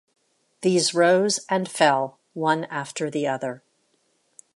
These 0.61 0.95
rose 0.95 1.41
and 1.47 1.69
fell, 1.69 2.17
one 2.33 2.63
after 2.71 3.11
the 3.11 3.27
other. 3.27 3.61